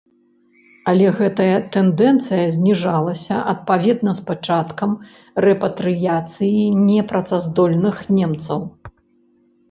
Але 0.91 1.07
гэта 1.17 1.43
тэндэнцыя 1.73 2.45
зніжалася 2.55 3.35
адпаведна 3.51 4.11
з 4.19 4.23
пачаткам 4.29 4.95
рэпатрыяцыі 5.47 6.63
непрацаздольных 6.87 8.01
немцаў. 8.21 8.59